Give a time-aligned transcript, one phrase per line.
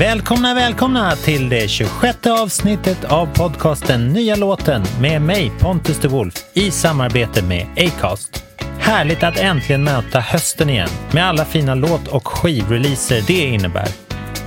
[0.00, 6.34] Välkomna, välkomna till det 26 avsnittet av podcasten Nya låten med mig Pontus de Wolf
[6.52, 8.44] i samarbete med Acast.
[8.78, 13.88] Härligt att äntligen möta hösten igen med alla fina låt och skivreleaser det innebär.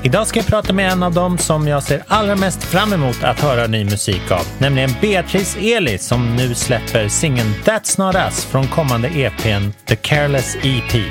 [0.03, 3.23] Idag ska jag prata med en av dem som jag ser allra mest fram emot
[3.23, 8.45] att höra ny musik av, nämligen Beatrice Eli som nu släpper singeln That's Not Us
[8.45, 11.03] från kommande EPn The Careless EP.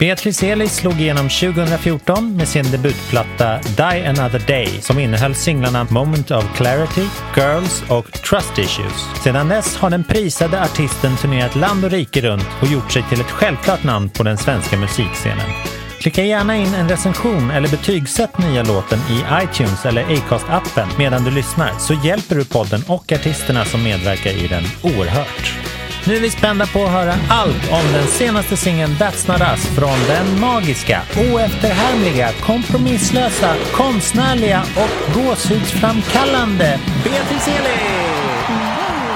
[0.00, 6.30] Beatrice Eli slog igenom 2014 med sin debutplatta Die Another Day som innehöll singlarna Moment
[6.30, 7.04] of Clarity,
[7.36, 9.22] Girls och Trust Issues.
[9.24, 13.20] Sedan dess har den prisade artisten turnerat land och rike runt och gjort sig till
[13.20, 15.50] ett självklart namn på den svenska musikscenen.
[15.98, 21.30] Klicka gärna in en recension eller betygsätt nya låten i iTunes eller Acast-appen medan du
[21.30, 25.70] lyssnar så hjälper du podden och artisterna som medverkar i den oerhört.
[26.06, 29.66] Nu är vi spända på att höra allt om den senaste singeln That's Not Us
[29.66, 37.78] från den magiska, oefterhärmliga, kompromisslösa, konstnärliga och gåshudsframkallande Beatrice Eli!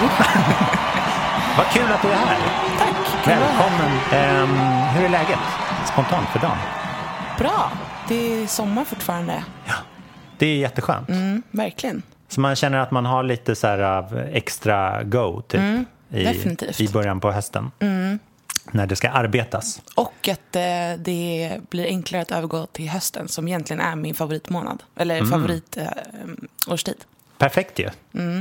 [1.57, 2.39] Vad kul att du är här!
[2.79, 3.29] Tack.
[3.29, 3.99] Välkommen!
[4.13, 4.57] Ehm,
[4.97, 5.39] hur är läget
[5.93, 6.59] spontant för dagen?
[7.39, 7.73] Bra.
[8.09, 9.45] Det är sommar fortfarande.
[10.39, 11.09] Det är jätteskönt.
[11.09, 12.03] Mm, verkligen.
[12.29, 15.61] Så man känner att man har lite så här av extra go typ,
[16.11, 16.81] i, definitivt.
[16.81, 17.71] i början på hösten.
[18.71, 19.83] När det ska arbetas.
[19.95, 20.63] Och att eh,
[20.99, 24.83] det blir enklare att övergå till hösten som egentligen är min favoritmånad.
[24.97, 25.31] Eller Mm.
[25.31, 27.05] favoritårstid.
[27.39, 27.91] Perfekt ju.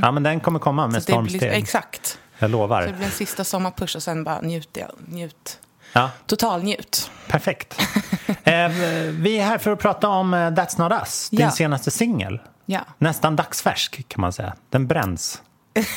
[0.02, 1.24] Ja, men den kommer komma med Mm.
[1.24, 1.62] Blir, stormsteg.
[1.62, 2.18] exakt.
[2.38, 2.82] Jag lovar.
[2.82, 4.78] Så det blir en sista sommarpush och sen bara njut.
[5.06, 5.60] Njut.
[5.92, 7.10] Ja, Total njut.
[7.28, 7.80] perfekt.
[8.44, 8.68] eh,
[9.10, 11.50] vi är här för att prata om eh, That's Not Us, din Ja.
[11.50, 12.40] senaste singel.
[12.66, 12.80] Ja.
[12.98, 14.54] Nästan dagsfärsk kan man säga.
[14.70, 15.42] Den bränns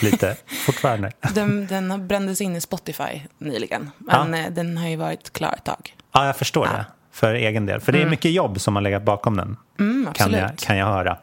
[0.02, 1.12] lite fortfarande.
[1.34, 3.90] Den, den brändes in i Spotify nyligen.
[3.98, 5.96] Men eh, den har ju varit klar ett tag.
[6.14, 6.86] Ja, jag förstår det.
[7.12, 7.80] För egen del.
[7.80, 9.58] För det är mycket jobb som har legat bakom den.
[9.78, 10.08] kan, Mm.
[10.10, 10.40] absolut.
[10.40, 11.18] jag, kan jag höra.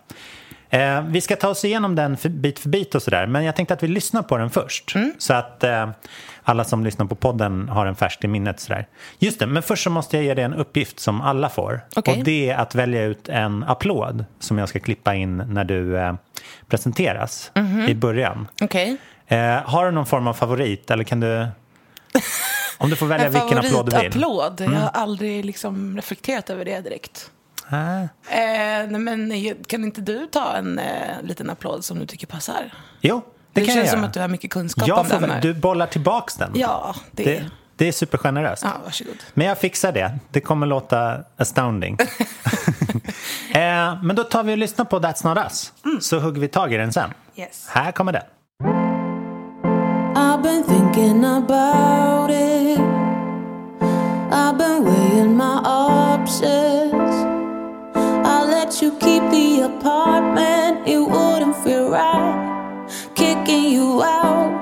[0.75, 3.27] Eh, vi ska ta oss igenom den för, bit för bit och sådär.
[3.27, 4.95] Men jag tänkte att vi lyssnar på den först.
[4.95, 5.13] Mm.
[5.19, 5.91] Så att eh,
[6.43, 8.61] alla som lyssnar på podden har den färskt i minnet.
[8.61, 8.87] Sådär.
[9.19, 11.81] Just det, men först så måste jag ge dig en uppgift som alla får.
[11.97, 12.19] Okej.
[12.19, 15.99] Och det är att välja ut en applåd som jag ska klippa in när du
[15.99, 16.15] eh,
[16.69, 17.81] presenteras Mhm.
[17.89, 18.49] i början.
[18.63, 18.97] Okej.
[19.27, 21.47] Eh, har du någon form av favorit eller kan du...
[22.79, 24.13] Om du får välja En vilken applåd du vill.
[24.13, 24.61] favoritapplåd.
[24.75, 27.31] Jag har aldrig liksom reflekterat över det direkt.
[27.71, 28.09] Eh,
[28.89, 29.33] nej, men
[29.67, 32.73] kan inte du ta en eh, liten applåd som du tycker passar?
[33.01, 34.07] Jo, det, Det, kan känns jag som göra.
[34.09, 35.31] att du har mycket kunskap jag om får, den.
[35.31, 36.51] väl- Du bollar tillbaks den.
[36.55, 37.45] Ja, det, Det,
[37.77, 38.63] det är supergeneröst.
[38.63, 39.17] Ja, varsågod.
[39.35, 40.19] Men jag fixar det.
[40.31, 41.97] Det kommer låta astounding.
[43.55, 45.73] eh, men då tar vi och lyssnar på That's Not Us.
[46.01, 47.11] Så hugger vi tag i den sen.
[47.37, 47.67] Yes.
[47.71, 48.23] Här kommer den.
[50.17, 52.79] I've been thinking about it.
[54.31, 56.54] I've been weighing my options.
[63.47, 64.53] You out.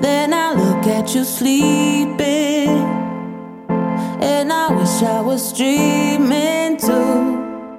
[0.00, 2.68] Then I look at you sleeping.
[4.20, 7.38] And I wish I was dreaming too.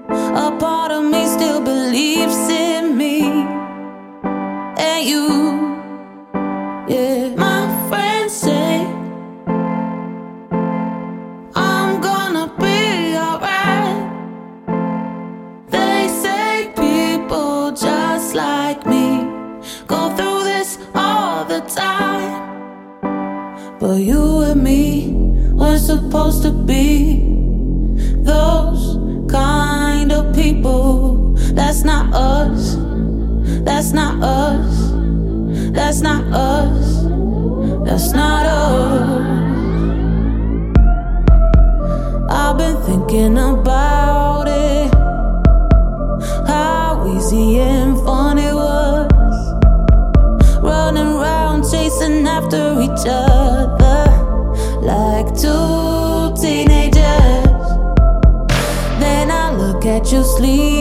[0.09, 3.21] A part of me still believes in me
[4.77, 5.43] and you.
[23.98, 25.12] You and me
[25.54, 27.22] were supposed to be
[28.24, 28.98] those
[29.31, 31.34] kind of people.
[31.54, 32.75] That's not us.
[33.66, 34.92] That's not us.
[35.72, 37.04] That's not us.
[37.86, 39.34] That's not us.
[42.30, 44.02] I've been thinking about
[60.13, 60.73] you sleep?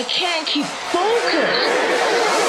[0.00, 2.39] I can't keep focused.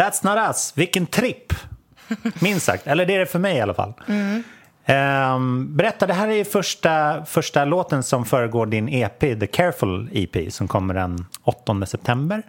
[0.00, 0.72] That's not us.
[0.76, 1.52] Vilken tripp!
[2.40, 2.86] Minst sagt.
[2.86, 3.92] Eller det är det för mig i alla fall.
[4.84, 10.52] Ehm, berätta, det här är första, första låten som föregår din EP, The Careful EP,
[10.52, 12.42] som kommer den 8 september.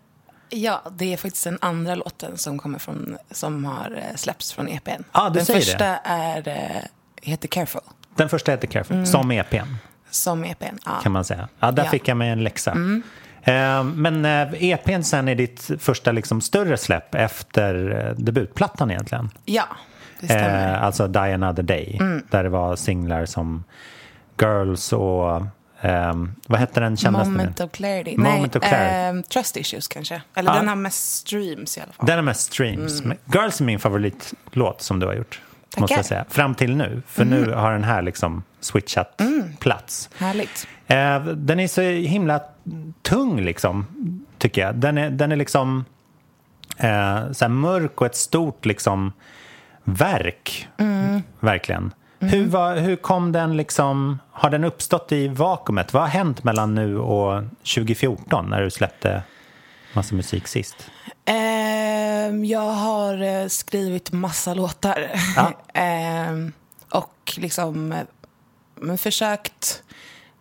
[0.49, 4.67] Ja, det är faktiskt den andra låten som kommer från, som har eh, släppts från
[4.67, 5.03] EPn.
[5.11, 6.81] Ah, du den säger första är, eh,
[7.21, 7.81] heter Careful,
[8.15, 9.75] Den första heter Careful, som EPn
[10.09, 10.77] som EPn.
[10.85, 10.91] Ja.
[11.03, 11.47] kan man säga.
[11.59, 11.89] Ja, där Ja.
[11.89, 12.71] fick jag mig en läxa.
[12.71, 13.03] Ehm,
[13.95, 19.29] men eh, EPn sen är ditt första liksom, större släpp efter eh, debutplattan egentligen.
[19.45, 19.63] ja,
[20.19, 20.63] det stämmer.
[20.63, 20.73] Mm.
[20.75, 21.99] Eh, alltså Die Another Day.
[22.31, 23.63] Där det var singlar som
[24.41, 25.41] Girls och
[25.81, 27.29] ehm, vad hette den kändaste?
[27.29, 27.65] Moment nu?
[27.65, 28.17] of clarity.
[28.17, 28.95] Moment Nej, of clarity.
[29.17, 30.21] ehm, Trust issues kanske.
[30.35, 30.55] Eller Ja.
[30.59, 32.05] den har mest streams i alla fall.
[32.05, 33.03] Den är mest streams.
[33.03, 35.41] Men Girls är min favoritlåt som du har gjort.
[35.77, 35.95] Måste Tackar.
[35.95, 36.25] jag säga.
[36.29, 37.01] Fram till nu.
[37.07, 39.21] För nu har den här liksom switchat
[39.59, 40.09] plats.
[40.17, 40.67] Härligt.
[40.87, 42.41] Eh, den är så himla
[43.01, 43.85] tung liksom,
[44.37, 44.75] tycker jag.
[44.75, 45.85] Den är, den är liksom
[46.77, 49.13] eh, så mörk och ett stort liksom
[49.83, 50.67] verk.
[51.39, 51.93] Verkligen.
[52.19, 55.93] Hur, var, hur kom den liksom, har den uppstått i vakuumet?
[55.93, 57.43] Vad har hänt mellan nu och
[57.75, 59.23] 2014 när du släppte
[59.93, 60.89] massa musik sist?
[61.25, 65.11] Ehm, jag har eh, skrivit massa låtar.
[65.35, 65.53] Ja.
[65.73, 66.51] Ehm,
[66.89, 69.83] och liksom eh, försökt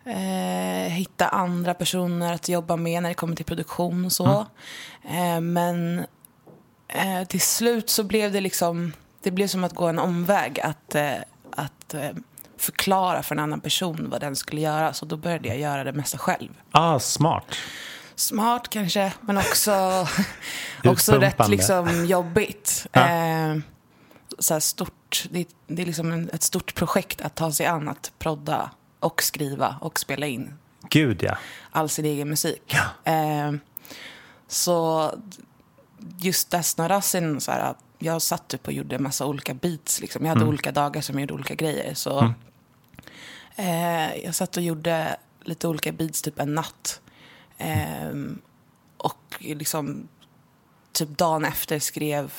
[0.05, 4.45] eh, hitta andra personer att jobba med när det kommer till produktion och så.
[5.09, 6.05] Ehm, men
[6.87, 8.93] eh, till slut så blev det liksom,
[9.23, 11.13] det blev som att gå en omväg att, eh,
[11.51, 12.09] att eh,
[12.57, 14.93] förklara för en annan person vad den skulle göra.
[14.93, 16.49] Så då började jag göra det mesta själv.
[16.71, 17.55] Ah, smart.
[18.15, 20.07] Smart kanske, men också,
[20.83, 22.87] också rätt liksom jobbigt.
[22.93, 23.09] Ja.
[23.09, 23.57] Eh,
[24.39, 28.11] så stort, det, det är liksom en, ett stort projekt att ta sig an att
[28.19, 28.69] prodda
[29.01, 30.53] och skriva och spela in
[30.89, 31.37] Gud, ja.
[31.71, 32.75] all sin egen musik.
[33.03, 33.51] Eh,
[34.47, 35.11] så
[36.17, 40.01] just Desna Rassin, så här, jag satt typ och gjorde en massa olika beats.
[40.01, 40.25] Liksom.
[40.25, 41.93] Jag hade olika dagar som jag gjorde olika grejer.
[41.93, 42.33] Så,
[43.55, 47.01] eh, jag satt och gjorde lite olika beats typ en natt.
[47.57, 48.41] Ehm,
[48.97, 50.07] och liksom
[50.91, 52.33] typ dagen efter skrev,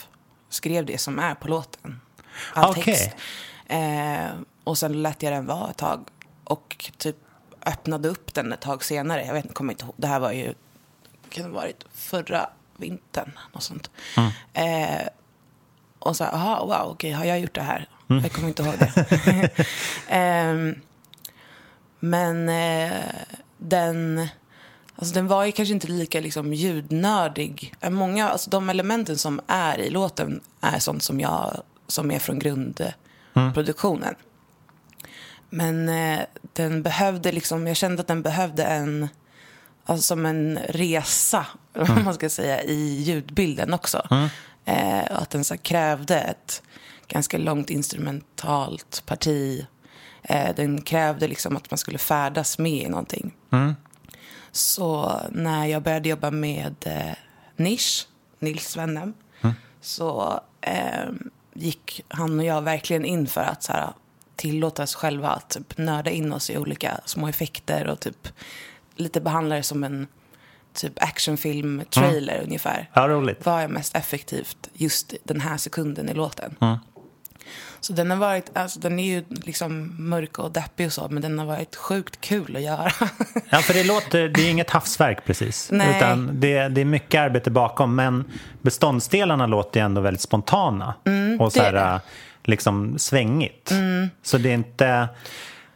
[0.48, 2.00] skrev det som är på låten.
[2.54, 2.82] All Okej.
[2.82, 3.10] text.
[3.66, 6.00] Ehm, och sen lät jag den vara ett tag.
[6.44, 7.16] Och typ
[7.66, 9.24] öppnade upp den ett tag senare.
[9.26, 9.94] Jag vet kommer inte ihåg.
[9.96, 10.54] Det här var ju,
[11.28, 13.30] kan ha varit förra vintern.
[13.52, 13.90] Något sånt.
[14.52, 15.08] Ehm,
[15.98, 17.88] och så, aha, wow, okej, har jag gjort det här?
[18.06, 19.50] Jag kommer inte ihåg det.
[20.08, 20.74] Ehm,
[22.00, 22.92] men eh,
[23.58, 24.28] den,
[24.96, 27.74] alltså den var ju kanske inte lika liksom, ljudnördig.
[27.80, 32.18] Eh, Många, alltså, de elementen som är i låten är sånt som, jag, som är
[32.18, 34.14] från grundproduktionen.
[35.54, 36.20] Men eh,
[36.52, 39.08] den behövde liksom, jag kände att den behövde en,
[39.84, 44.06] alltså som en resa, vad man ska säga, i ljudbilden också.
[44.64, 46.62] Eh, och att den så krävde ett
[47.08, 49.66] ganska långt instrumentalt parti.
[50.22, 53.34] Eh, den krävde liksom att man skulle färdas med i någonting.
[54.52, 57.14] Så när jag började jobba med eh,
[57.56, 58.06] Nish,
[58.38, 59.14] Nils Svennem,
[59.80, 61.10] så eh,
[61.54, 63.92] gick han och jag verkligen in för att så här,
[64.42, 68.28] tillåta oss själva att typ, nörda in oss i olika små effekter och typ
[68.96, 70.06] lite behandla det som en
[70.74, 72.90] typ actionfilm-trailer ungefär.
[72.92, 73.46] Ja, roligt.
[73.46, 76.56] Vad är mest effektivt just den här sekunden i låten?
[77.80, 81.22] Så den har varit, alltså den är ju liksom mörk och deppig och så, men
[81.22, 82.92] den har varit sjukt kul att göra.
[83.50, 85.68] Ja, för det låter, det är inget havsverk precis.
[85.72, 85.96] Nej.
[85.96, 87.94] Utan det, det är mycket arbete bakom.
[87.94, 88.24] Men
[88.62, 90.88] beståndsdelarna låter ju ändå väldigt spontana.
[90.88, 92.00] och så Mm, det är här, det.
[92.44, 93.72] Liksom svängigt.
[94.22, 95.08] Så det är inte...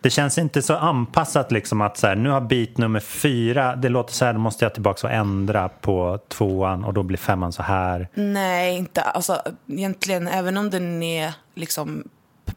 [0.01, 3.89] Det känns inte så anpassat liksom att så här, nu har bit nummer fyra, det
[3.89, 7.53] låter så här, då måste jag tillbaka och ändra på tvåan och då blir femman
[7.53, 8.09] så här.
[8.15, 12.09] Nej, inte alltså egentligen, även om den är liksom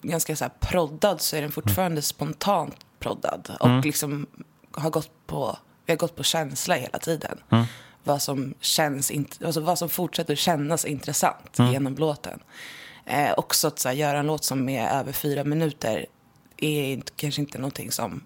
[0.01, 3.51] ganska så här proddad så är den fortfarande spontant proddad.
[3.59, 4.27] Och liksom
[4.71, 7.37] har gått på, vi har gått på känsla hela tiden.
[8.03, 9.11] Vad som känns,
[9.45, 12.39] alltså vad som fortsätter kännas intressant genom låten.
[13.09, 16.05] Eh, också att så här, göra en låt som är över fyra minuter
[16.57, 18.25] är inte, kanske inte någonting som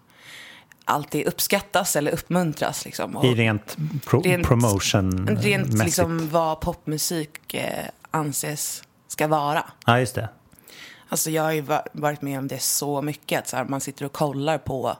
[0.85, 2.85] alltid uppskattas eller uppmuntras.
[2.85, 3.15] Liksom.
[3.17, 5.85] Och- I rent, pro, Rent- promotion Rent mässigt.
[5.85, 9.65] liksom vad popmusik eh, anses ska vara.
[9.85, 10.29] Ja, just det.
[11.09, 13.39] Alltså jag har ju va- varit med om det så mycket.
[13.39, 14.97] Att så här, man sitter och kollar på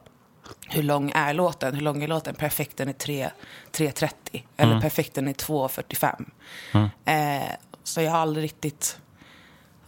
[0.70, 1.76] hur lång är låten?
[1.76, 2.36] Hur lång är låten?
[2.36, 3.30] Perfekt den är 3
[3.72, 4.10] 3.30.
[4.58, 6.26] Eller perfekt den är 2.45.
[7.06, 7.50] Eh,
[7.84, 8.98] så jag har aldrig riktigt...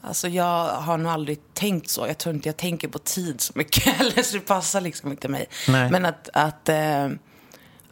[0.08, 2.08] Alltså jag har nog aldrig tänkt så.
[2.08, 4.24] Jag tror inte jag tänker på tid så mycket heller.
[4.24, 5.46] Så det passar liksom inte mig.
[5.68, 5.92] Nej.
[5.92, 7.10] Men att, att, eh,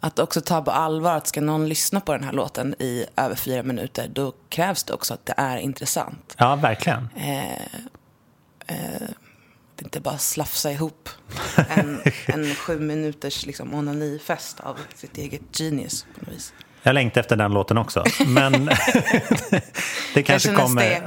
[0.00, 3.34] att också ta på allvar att ska någon lyssna på den här låten i över
[3.34, 4.08] fyra minuter.
[4.08, 6.34] Då krävs det också att det är intressant.
[6.38, 7.08] Ja, verkligen.
[9.74, 11.08] Att inte bara slafsa ihop
[11.68, 16.52] en, en sju minuters liksom, onanifest av sitt eget genius på något vis.
[16.86, 18.04] Jag längtar efter den låten också.
[18.26, 18.52] Men
[20.14, 20.82] det kanske kommer...
[20.82, 21.02] EP.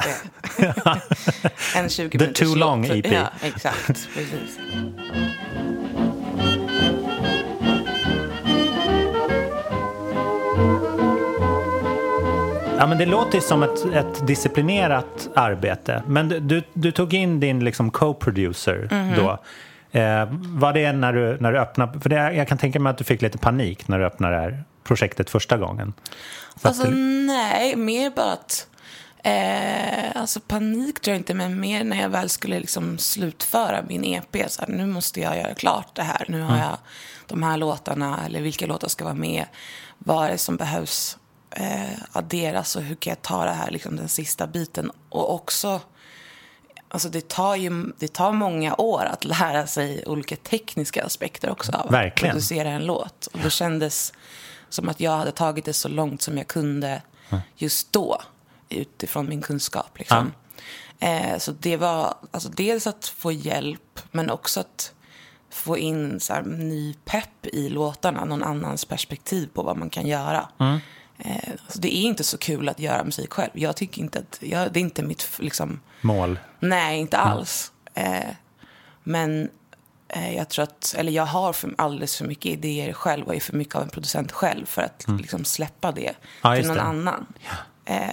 [1.75, 2.85] en 20 The Too Long.
[2.85, 3.11] EP.
[3.11, 3.87] Ja, exakt.
[3.87, 4.59] Precis.
[12.79, 16.03] Ja, men det låter som ett, ett disciplinerat arbete.
[16.07, 19.13] Men du, du, tog in din liksom co-producer Mhm.
[19.17, 19.37] då.
[19.99, 21.99] Eh, var det när du, när du öppnade...
[21.99, 24.41] För det, jag kan tänka mig att du fick lite panik när du öppnade det
[24.41, 25.93] här projektet första gången.
[26.55, 28.67] Att Alltså du- nej, mer bara att...
[29.23, 34.05] Eh, alltså panik tror jag inte, men mer när jag väl skulle liksom slutföra min
[34.05, 34.49] EP.
[34.51, 36.25] Så här, nu måste jag göra klart det här.
[36.27, 36.77] Nu har jag
[37.27, 39.45] de här låtarna, eller vilka låtar ska vara med.
[39.97, 41.17] Vad är det som behövs
[41.51, 44.91] eh, adderas och hur kan jag ta det här, liksom den sista biten.
[45.09, 45.79] Och också
[46.89, 51.71] Alltså det tar ju det tar många år att lära sig olika tekniska aspekter också
[51.71, 52.29] av Verkligen.
[52.31, 53.27] att producera en låt.
[53.33, 54.13] Och det kändes
[54.69, 57.01] som att jag hade tagit det så långt som jag kunde
[57.55, 58.21] just då
[58.69, 59.99] utifrån min kunskap.
[59.99, 60.31] Liksom.
[60.99, 64.93] Eh, så det var alltså dels att få hjälp men också att
[65.49, 70.07] få in så här, ny pepp i låtarna, någon annans perspektiv på vad man kan
[70.07, 70.49] göra.
[71.17, 73.51] Eh, alltså det är inte så kul att göra musik själv.
[73.53, 76.39] Jag tycker inte att, jag, det är inte mitt liksom, Mål.
[76.59, 77.71] Nej, inte alls.
[77.93, 78.29] Eh,
[79.03, 79.49] men
[80.35, 83.53] jag tror att, eller jag har för, alldeles för mycket idéer själv och är för
[83.57, 86.15] mycket av en producent själv för att liksom släppa det Mm.
[86.41, 86.81] Ja, till någon det.
[86.81, 87.25] annan.
[87.85, 88.09] Eh,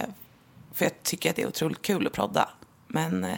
[0.73, 2.49] för jag tycker att det är otroligt kul att prodda.
[2.87, 3.37] Men, eh,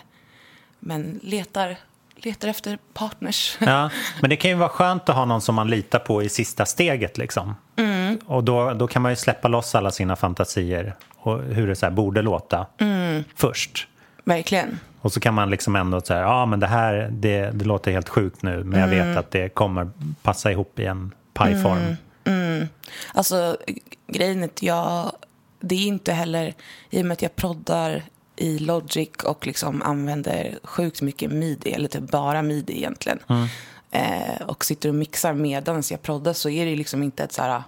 [0.79, 1.77] men letar,
[2.15, 3.57] letar efter partners.
[3.59, 3.89] Ja,
[4.21, 6.65] men det kan ju vara skönt att ha någon som man litar på i sista
[6.65, 7.17] steget.
[7.17, 7.55] Liksom.
[7.75, 8.19] Mm.
[8.25, 11.89] Och då, då kan man ju släppa loss alla sina fantasier och hur det så
[11.91, 13.23] borde låta Mm.
[13.35, 13.87] först.
[14.27, 14.79] Verkligen.
[15.01, 18.09] Och så kan man liksom ändå säga, ja men det här det, det låter helt
[18.09, 19.07] sjukt nu men jag Mm.
[19.07, 19.89] vet att det kommer
[20.21, 21.95] passa ihop i en pajform.
[23.13, 23.57] Alltså,
[24.07, 25.11] grejen är att jag...
[25.59, 26.53] Det är inte heller...
[26.89, 28.03] I och med att jag proddar
[28.35, 33.19] i Logic och liksom använder sjukt mycket midi, eller typ bara midi egentligen.
[33.91, 37.41] Eh, och sitter och mixar medan jag proddar så är det liksom inte ett så
[37.41, 37.63] här...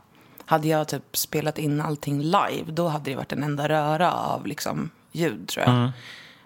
[0.46, 4.48] Hade jag typ spelat in allting live, då hade det varit en enda röra av
[4.48, 5.92] liksom ljud, tror jag.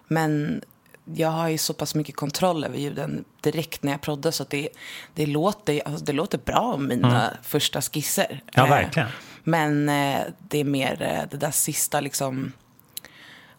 [0.06, 0.62] Men
[1.04, 4.50] jag har ju så pass mycket kontroll över ljuden direkt när jag proddar så att
[4.50, 4.68] det,
[5.14, 8.42] det, låter, alltså det låter bra om mina första skisser.
[8.52, 9.08] Ja, Eh, verkligen.
[9.44, 12.52] Men eh, det är mer eh, det där sista liksom...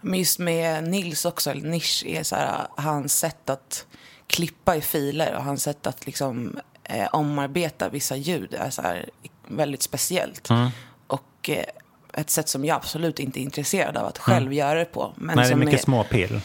[0.01, 3.85] Men just med Nils också, eller Nish, är så här, hans sätt att
[4.27, 9.09] klippa i filer och hans sätt att liksom eh, omarbeta vissa ljud är så här,
[9.47, 10.49] väldigt speciellt.
[10.49, 10.69] Mm.
[11.07, 11.65] Och eh,
[12.17, 15.13] ett sätt som jag absolut inte är intresserad av att själv göra det på.
[15.15, 15.35] Men Mm.
[15.35, 16.41] Nej, det är mycket småpill.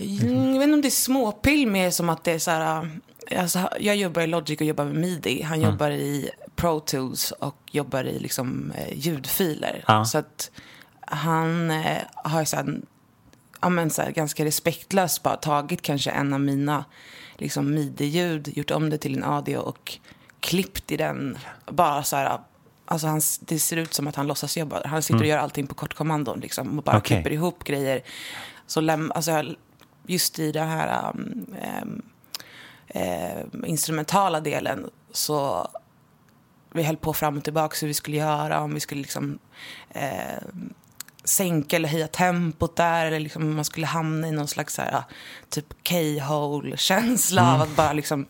[0.00, 2.90] Mm, Jag vet inte om det är småpill mer som att det är så här...
[3.36, 5.42] Alltså, jag jobbar i Logic och jobbar med midi.
[5.42, 5.70] Han Mm.
[5.70, 9.84] jobbar i Pro Tools och jobbar i liksom, eh, ljudfiler.
[9.86, 10.04] Ja.
[10.04, 10.50] Så att
[11.00, 12.80] han eh, har så här,
[13.60, 16.84] ja, men så här, ganska respektlöst bara tagit kanske en av mina
[17.36, 19.98] liksom, midi-ljud, gjort om det till en audio och
[20.40, 21.38] klippt i den.
[21.66, 22.38] Bara så här...
[22.90, 24.82] Alltså han, det ser ut som att han låtsas jobba.
[24.84, 26.98] Han sitter och gör allting på kortkommandon liksom, och bara Mm.
[27.00, 27.16] Okej.
[27.16, 28.02] klipper ihop grejer.
[28.66, 29.44] Så läm, alltså,
[30.06, 31.46] just i den här um,
[31.82, 32.02] um,
[32.86, 35.68] eh, instrumentala delen så
[36.72, 39.38] vi höll på fram och tillbaka hur vi skulle göra, om vi skulle liksom
[39.90, 40.42] eh,
[41.24, 44.82] sänka eller höja tempot där eller liksom om man skulle hamna i någon slags så
[44.82, 45.02] här,
[45.48, 48.26] typ K-hole-känsla av att bara liksom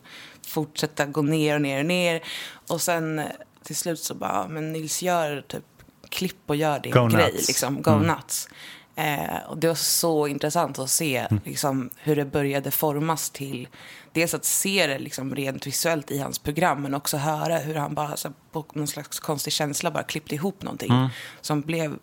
[0.47, 2.21] fortsätta gå ner och ner och ner.
[2.67, 3.21] Och sen
[3.69, 5.63] till slut så bara, men Nils gör typ
[6.09, 7.47] klipp och gör din Go grej, nuts.
[7.47, 8.47] liksom, go nuts.
[8.95, 13.67] Eh, och det var så intressant att se liksom, hur det började formas till
[14.13, 17.93] dels att se det liksom, rent visuellt i hans program men också höra hur han
[17.95, 21.09] bara så, på någon slags konstig känsla bara klippte ihop någonting
[21.41, 21.97] som blev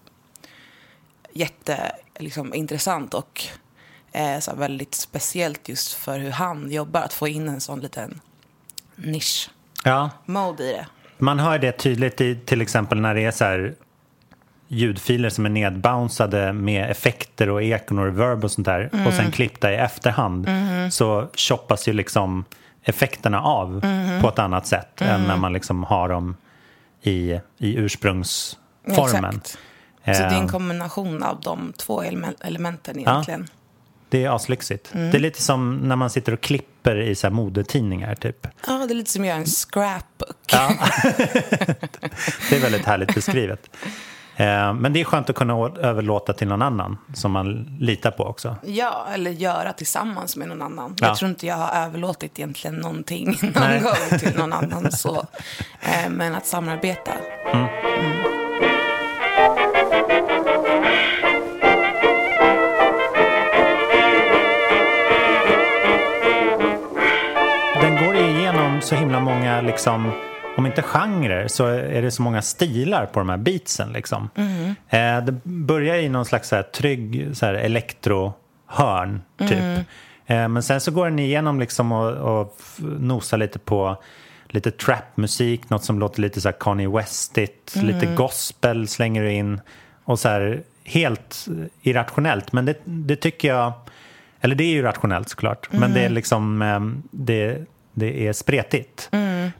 [1.32, 3.42] jätte liksom, intressant och
[4.12, 8.20] eh, så väldigt speciellt just för hur han jobbar att få in en sån liten
[8.96, 9.50] nisch-mode
[10.24, 10.86] Ja, i det.
[11.18, 13.74] Man hör det tydligt i till exempel när det är så här
[14.68, 19.30] ljudfiler som är nedbouncade med effekter och ekon och reverb och sånt där och sen
[19.32, 20.48] klippta i efterhand
[20.90, 22.44] så choppas ju liksom
[22.82, 23.80] effekterna av
[24.22, 26.36] på ett annat sätt än när man liksom har dem
[27.02, 29.24] i, i ursprungsformen.
[29.24, 29.58] Exakt.
[30.04, 33.46] Så det är en Eh, kombination av de två element- elementen egentligen.
[34.08, 34.88] Det är aslyxigt.
[34.92, 38.46] Det är lite som när man sitter och klipper i så modetidningar typ.
[38.66, 40.36] Ja, det är lite som att göra en scrapbook.
[40.52, 40.70] Ja.
[42.50, 43.70] det är väldigt härligt beskrivet.
[44.36, 48.24] Eh, Men det är skönt att kunna överlåta till någon annan som man litar på
[48.24, 48.56] också.
[48.64, 50.96] Ja, eller göra tillsammans med någon annan.
[51.00, 51.06] Ja.
[51.06, 53.80] Jag tror inte jag har överlåtit egentligen någonting någon Nej.
[53.80, 54.92] gång till någon annan.
[54.92, 55.26] Så.
[55.80, 57.12] Eh, men att samarbeta.
[57.52, 57.66] Den
[69.56, 70.12] många, liksom,
[70.56, 73.92] om inte genrer, så är det så många stilar på de här beatsen.
[73.92, 74.30] Liksom.
[74.88, 79.86] Eh, det börjar i någon slags så här, trygg så här, elektrohörn, typ.
[80.26, 82.58] Eh, men sen så går den igenom liksom och, och
[82.98, 83.96] nosar lite på
[84.48, 89.60] lite trapmusik, något som låter lite så här Kanye Westigt, lite gospel slänger du in.
[90.04, 91.46] Och så här, helt
[91.82, 93.72] irrationellt, men det, det tycker jag
[94.40, 97.66] eller det är ju rationellt såklart, men det är liksom ehm, det,
[97.96, 99.08] det är spretigt.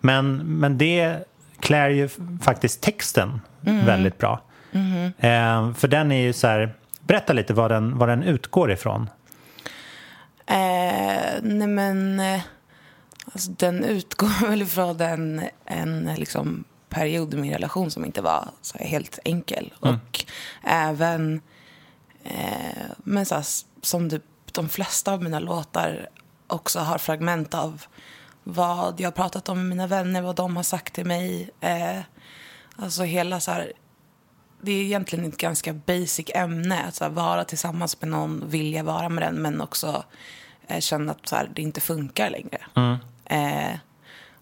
[0.00, 1.28] Men, men det
[1.60, 2.08] klär ju
[2.42, 4.42] faktiskt texten väldigt bra.
[5.18, 9.10] Ehm, för den är ju så här, berätta lite vad den, vad den utgår ifrån.
[11.42, 12.40] nej men, eh,
[13.32, 18.48] alltså den utgår väl ifrån en, en liksom period i min relation som inte var
[18.62, 19.74] så helt enkel.
[19.80, 20.24] Och
[20.62, 21.40] även,
[22.24, 23.44] eh, men så här,
[23.82, 24.22] som typ
[24.52, 26.08] de flesta av mina låtar
[26.46, 27.82] också har fragment av
[28.48, 31.50] vad jag har pratat om med mina vänner, vad de har sagt till mig.
[31.60, 31.98] Eh,
[32.76, 33.72] alltså hela så här,
[34.60, 36.82] det är egentligen ett ganska basic ämne.
[36.82, 40.04] Att så här, vara tillsammans med någon, vilja vara med den, men också
[40.66, 42.66] eh, känna att så här, det inte funkar längre.
[43.24, 43.78] Eh,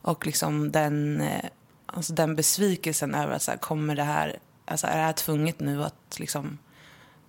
[0.02, 1.44] och liksom den, eh,
[1.86, 5.60] alltså den besvikelsen över att så här, kommer det här, alltså är det här tvunget
[5.60, 6.58] nu att liksom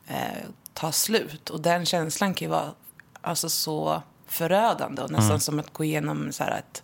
[0.08, 1.50] eh, ta slut?
[1.50, 2.72] Och den känslan kan ju vara
[3.22, 6.84] alltså, så förödande och nästan som att gå igenom så här, ett,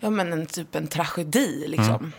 [0.00, 1.64] ja, men en, typ en tragedi.
[1.68, 2.12] Liksom.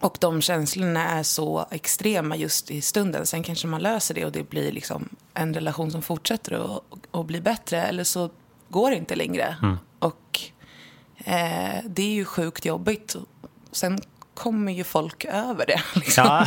[0.00, 3.26] Och de känslorna är så extrema just i stunden.
[3.26, 7.24] Sen kanske man löser det och det blir liksom en relation som fortsätter och, och
[7.24, 7.82] blir bättre.
[7.82, 8.30] Eller så
[8.68, 9.56] går det inte längre.
[9.98, 10.40] Och
[11.24, 13.16] eh, det är ju sjukt jobbigt.
[13.72, 14.00] Sen
[14.34, 15.82] kommer ju folk över det.
[15.94, 16.24] Liksom.
[16.24, 16.46] Ja.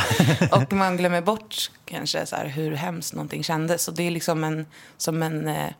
[0.62, 3.88] och man glömmer bort kanske så hur hemskt någonting kändes.
[3.88, 5.72] Och det är liksom en, som en, eh,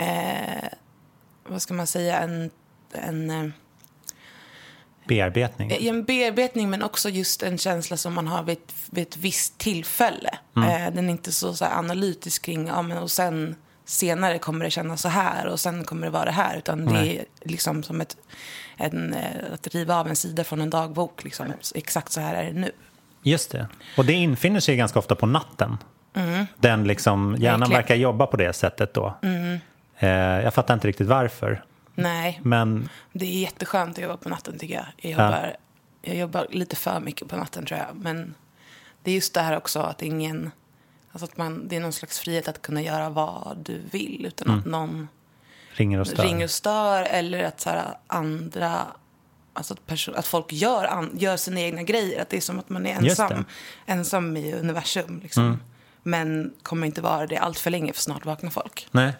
[0.00, 0.68] eh,
[1.48, 2.50] vad ska man säga, en,
[2.92, 3.50] en eh,
[5.08, 5.70] Bearbetning.
[5.70, 9.16] i en bearbetning men också just en känsla som man har vid ett, vid ett
[9.16, 10.30] visst tillfälle.
[10.56, 14.70] Eh, den är inte så, så analytisk kring, ja, men, och sen senare kommer det
[14.70, 16.56] kännas så här och sen kommer det vara det här.
[16.56, 17.16] Utan det Nej.
[17.18, 18.16] är liksom som ett,
[18.76, 21.24] en, eh, att riva av en sida från en dagbok.
[21.24, 21.52] Liksom.
[21.74, 22.70] Exakt så här är det nu.
[23.22, 23.68] Just det.
[23.96, 25.78] Och det infinner sig ganska ofta på natten.
[26.56, 27.66] Den liksom, hjärnan Mm.
[27.66, 27.76] Mm.
[27.76, 29.18] verkar jobba på det sättet då.
[30.02, 30.08] Eh,
[30.44, 31.64] jag fattar inte riktigt varför.
[31.94, 34.86] Nej, Men det är jätteskönt att jobba på natten tycker jag.
[34.96, 35.56] Jag jobbar,
[36.02, 37.96] jag jobbar lite för mycket på natten tror jag.
[37.96, 38.34] Men
[39.02, 40.50] det är just det här också att ingen...
[41.12, 44.50] Alltså att man, det är någon slags frihet att kunna göra vad du vill utan
[44.58, 45.08] att någon
[45.72, 46.22] ringer och stör.
[46.22, 48.86] ringer och stör eller att så här, andra...
[49.52, 52.22] Alltså att, perso- att folk gör, an, gör sina egna grejer.
[52.22, 53.44] Att det är som att man är ensam,
[53.86, 55.20] ensam i universum.
[55.22, 55.60] Liksom.
[56.02, 58.86] Men kommer inte vara det allt för länge för snart vaknar folk.
[58.90, 59.12] Nej.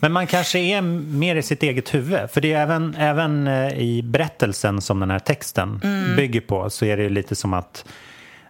[0.00, 2.30] Men man kanske är mer i sitt eget huvud.
[2.30, 6.16] För det är även, även eh, i berättelsen som den här texten Mm.
[6.16, 7.84] bygger på så är det lite som att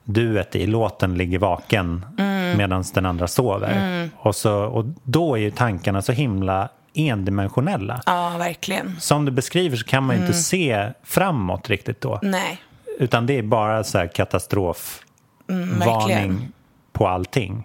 [0.05, 2.59] duet i låten ligger vaken Mm.
[2.59, 4.09] medan den andra sover.
[4.17, 8.03] Och, så, och då är ju tankarna så himla endimensionella.
[8.07, 9.01] Ja, verkligen.
[9.01, 12.19] Som du beskriver så kan man ju inte se framåt riktigt då.
[12.23, 12.63] Nej,
[12.99, 16.53] Utan det är bara så här katastrofvarning verkligen.
[16.93, 17.65] På allting.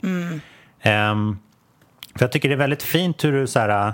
[0.82, 1.38] Ehm,
[2.16, 3.94] för jag tycker det är väldigt fint hur du så här, äh,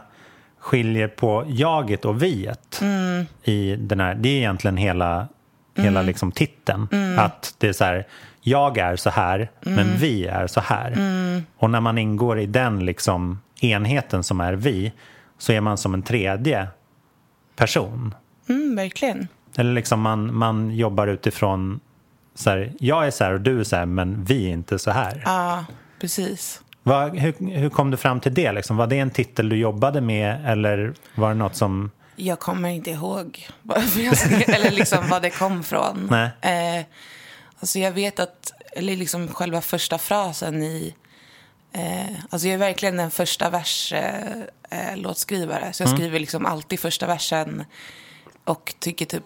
[0.60, 2.82] skiljer på jaget och viet
[3.44, 4.16] i den här.
[4.16, 5.28] Det är egentligen hela,
[5.76, 6.88] hela liksom titeln.
[7.18, 8.08] Att det är så här,
[8.42, 10.94] jag är så här, men vi är så här.
[11.58, 14.94] Och när man ingår i den liksom enheten som är vi
[15.38, 16.68] så är man som en tredje
[17.56, 18.16] person.
[18.50, 19.28] mm, verkligen.
[19.58, 21.80] Eller liksom man, man jobbar utifrån
[22.36, 24.80] så här, jag är så här och du är så här men vi är inte
[24.80, 25.22] så här.
[25.26, 25.66] Ja,
[26.00, 26.62] precis.
[26.84, 28.52] Vad, hur, hur kom du fram till det?
[28.52, 28.78] Liksom?
[28.78, 31.92] Var det en titel du jobbade med eller var det något som...
[32.16, 33.48] Jag kommer inte ihåg
[34.16, 36.08] skrev, eller liksom vad det kom från.
[36.12, 36.30] Nej.
[36.78, 36.86] Eh,
[37.60, 40.96] alltså jag vet att, eller liksom själva första frasen i...
[41.72, 44.32] Eh, alltså jag är verkligen en första vers eh,
[44.70, 45.72] eh.
[45.72, 47.64] Så jag skriver liksom alltid första versen
[48.44, 49.24] och tycker typ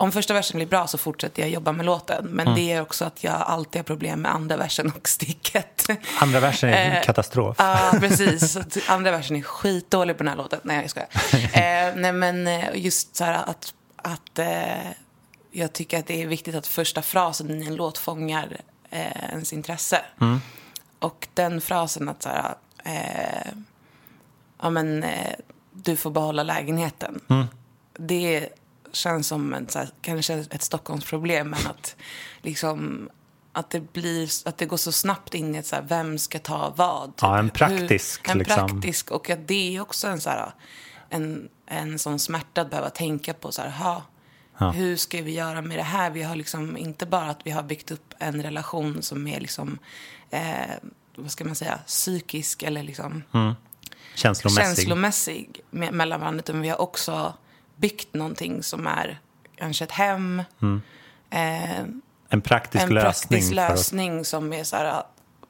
[0.00, 2.26] om första versen blir bra så fortsätter jag jobba med låten.
[2.26, 5.86] Men det är också att jag alltid har problem med andra versen och sticket.
[6.20, 7.56] Andra versen är Eh, katastrof.
[7.58, 8.52] Ja, precis.
[8.52, 10.60] Så att Andra versen är skitdålig på den här låten.
[10.62, 11.08] Nej, jag skojar.
[11.34, 14.90] eh, nej, men eh, just så här att, att eh,
[15.50, 18.56] jag tycker att det är viktigt att första frasen i en låt fångar
[18.90, 20.00] eh, ens intresse.
[20.98, 22.54] Och den frasen att så här,
[24.62, 25.04] ja men
[25.72, 27.20] du får behålla lägenheten.
[27.98, 28.48] Det
[28.92, 31.96] känns som en, här, kanske ett Stockholmsproblem, men att
[32.42, 33.10] liksom
[33.52, 36.38] att det, blir, att det går så snabbt in i ett så här, vem ska
[36.38, 37.12] ta vad?
[37.20, 38.68] Ja, en praktisk, Hur, en liksom.
[38.68, 40.52] praktisk, och att det är också en så här,
[41.08, 44.02] en, en sån smärta att behöva tänka på så här, ha,
[44.72, 46.10] hur ska vi göra med det här?
[46.10, 49.78] Vi har liksom inte bara att vi har byggt upp en relation som är liksom,
[50.30, 50.74] eh,
[51.16, 53.22] vad ska man säga, psykisk eller liksom
[54.14, 54.64] Känslomässig.
[54.64, 56.38] känslomässig med, mellan varandra.
[56.38, 57.34] Utan vi har också
[57.78, 59.20] byggt någonting som är
[59.56, 60.42] kanske ett hem.
[61.30, 61.80] Eh,
[62.28, 63.38] En praktisk en lösning.
[63.40, 65.02] praktisk lösning som är så här,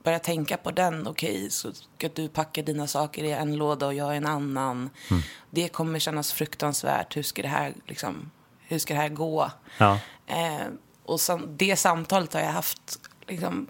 [0.05, 1.07] börja tänka på den.
[1.07, 4.91] Okej, så ska du packa dina saker i en låda och jag i en annan.
[5.11, 5.23] Mm.
[5.51, 7.17] Det kommer kännas fruktansvärt.
[7.17, 9.51] Hur ska det här, liksom, hur ska det här gå?
[9.79, 9.99] Ja.
[10.27, 10.67] Eh,
[11.05, 13.67] och sam- det samtalet har jag haft liksom,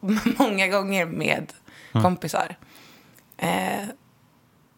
[0.38, 1.52] många gånger med
[1.92, 2.02] Mm.
[2.04, 2.56] kompisar.
[3.36, 3.84] Eh,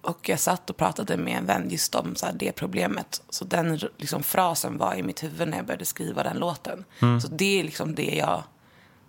[0.09, 3.23] och jag satt och pratade med en vän just om så här, det problemet.
[3.29, 6.85] Så den liksom, frasen var i mitt huvud när jag började skriva den låten.
[7.23, 8.43] Så det är liksom det jag,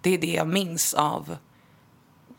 [0.01, 1.37] det är det jag minns av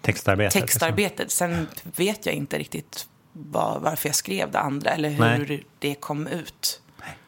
[0.03, 0.55] Textarbetet.
[0.55, 0.69] liksom.
[0.69, 1.31] textarbetet.
[1.31, 5.67] Sen vet jag inte riktigt vad, varför jag skrev det andra eller hur Nej.
[5.79, 6.81] det kom ut.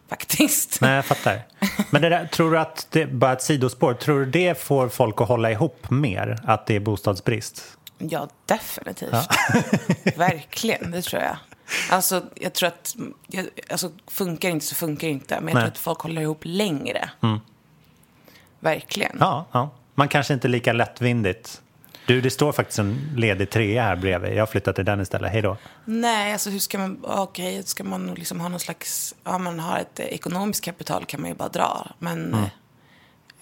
[0.09, 0.81] Faktiskt.
[0.81, 1.43] Nej, jag fattar.
[1.91, 5.29] Men där, tror du att det bara ett sidospår, tror du det får folk att
[5.29, 6.39] hålla ihop mer?
[6.45, 7.79] Att det är bostadsbrist?
[8.11, 9.13] Ja, definitivt.
[10.17, 11.37] Verkligen, det tror jag.
[11.91, 15.41] Alltså, jag tror att, jag, alltså, funkar inte så funkar inte.
[15.41, 15.63] Men jag Nej.
[15.63, 17.11] tror att folk håller ihop längre.
[18.61, 19.17] Verkligen.
[19.21, 19.71] Ja, ja.
[19.95, 21.63] Man kanske inte är lika lättvindigt.
[22.07, 24.33] Du, det står faktiskt en ledig trea här bredvid.
[24.33, 25.33] Jag har flyttat till den istället.
[25.33, 25.57] Hej då.
[25.85, 29.79] Nej, alltså hur ska man, okej, ska man liksom ha någon slags, ja man har
[29.79, 31.87] ett eh, ekonomiskt kapital kan man ju bara dra.
[31.99, 32.35] Men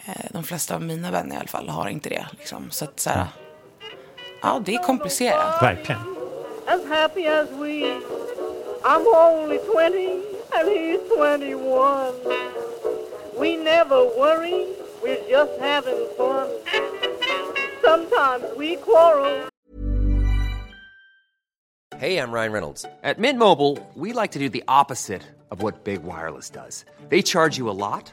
[0.05, 2.27] eh, de flesta av mina vänner i alla fall har inte det.
[2.38, 2.70] Liksom.
[2.70, 3.27] Så att så här, ja
[4.64, 5.62] det är komplicerat.
[5.62, 6.11] Verkligen.
[6.70, 7.85] as happy as we.
[8.85, 10.22] I'm only 20
[10.57, 12.14] and he's 21.
[13.37, 14.66] We never worry,
[15.03, 16.48] we're just having fun.
[17.83, 19.48] Sometimes we quarrel.
[21.98, 22.87] Hey, I'm Ryan Reynolds.
[23.03, 26.85] At Mint Mobile, we like to do the opposite of what Big Wireless does.
[27.09, 28.12] They charge you a lot,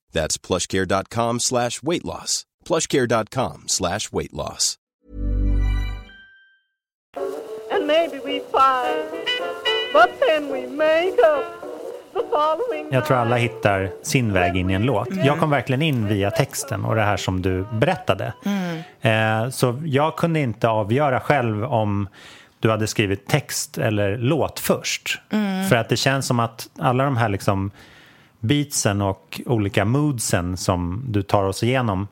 [0.11, 2.45] That's plushcare.com slash weight loss.
[2.67, 4.77] plushcare.com slash weight loss.
[7.71, 9.05] And maybe we fight,
[9.93, 11.61] but then we make up
[12.91, 15.07] Jag tror alla hittar sin väg in i en låt.
[15.25, 18.33] Jag kom verkligen in via texten och det här som du berättade.
[19.01, 22.07] Eh, så jag kunde inte avgöra själv om
[22.59, 25.21] du hade skrivit text eller låt först.
[25.69, 27.71] För att det känns som att alla de här liksom
[28.41, 32.07] beatsen och olika moodsen som du tar oss igenom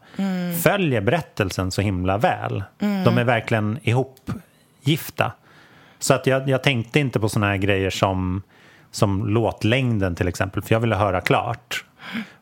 [0.63, 2.63] följer berättelsen så himla väl.
[2.77, 5.31] De är verkligen ihopgifta.
[5.99, 8.41] Så att jag, jag tänkte inte på såna här grejer som,
[8.91, 11.85] som låtlängden till exempel, för jag ville höra klart.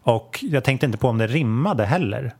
[0.02, 2.36] Och jag tänkte inte på om det rimmade heller.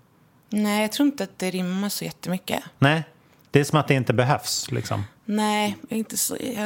[0.50, 2.64] Nej, jag tror inte att det rimmar så jättemycket.
[2.80, 3.04] Nej,
[3.52, 5.04] det är som att det inte behövs liksom.
[5.26, 6.66] Nej, jag är inte så, jag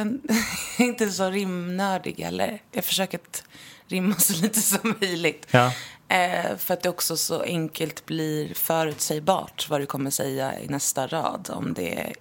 [0.78, 2.58] är inte så rimnördig heller.
[2.72, 3.44] Jag försöker att
[3.86, 5.46] rimma så lite som möjligt.
[5.50, 5.72] Ja.
[6.08, 11.06] Eh, för att det också så enkelt blir förutsägbart vad du kommer säga i nästa
[11.06, 12.12] rad om det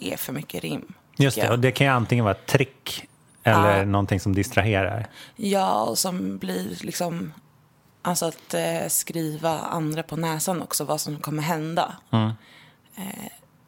[0.00, 0.92] är för mycket rim.
[1.16, 3.08] Just det, och det kan ju antingen vara ett trick
[3.42, 3.84] eller Ja.
[3.84, 5.06] någonting som distraherar.
[5.36, 7.32] Ja, och som blir liksom...
[8.02, 11.96] Alltså att eh, skriva andra på näsan också, vad som kommer hända.
[12.10, 12.28] Eh,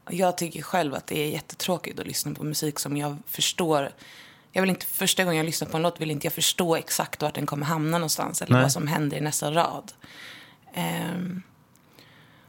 [0.05, 3.91] och jag tycker själv att det är jättetråkigt att lyssna på musik som jag förstår.
[4.53, 7.23] Jag vill inte, första gången jag lyssnar på en låt vill inte jag förstå exakt
[7.23, 8.43] vart den kommer hamna någonstans.
[8.43, 8.63] Eller Nej.
[8.63, 9.93] vad som händer i nästa rad.
[10.75, 11.43] Ehm,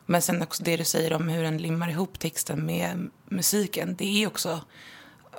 [0.05, 3.95] men sen också det du säger om hur den limmar ihop texten med musiken.
[3.95, 4.61] Det är också...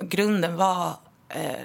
[0.01, 0.93] Grunden var
[1.29, 1.61] eh,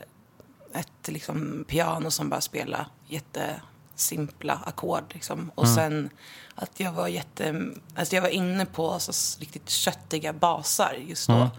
[0.74, 5.04] ett liksom, piano som bara spelar jättesimpla ackord.
[5.14, 5.50] Liksom.
[5.54, 6.10] Och sen
[6.54, 7.66] att jag var jätte...
[7.96, 11.50] Alltså jag var inne på så s- riktigt köttiga basar just då.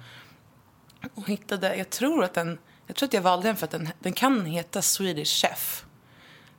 [1.15, 1.75] Och hittade...
[1.75, 2.57] Jag tror att den...
[2.87, 5.85] Jag tror att jag valde den för att den, den kan heta Swedish Chef.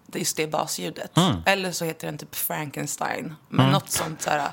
[0.07, 1.13] Det är just det basljudet.
[1.47, 3.35] Eller så heter den typ Frankenstein.
[3.49, 4.53] Men något sånt så här...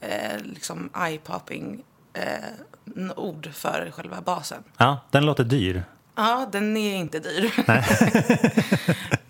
[0.00, 1.82] Eh, liksom eye-popping
[2.12, 4.62] eh, ord för själva basen.
[4.76, 5.84] Ja, den låter dyr.
[6.14, 7.52] Ja, den är inte dyr.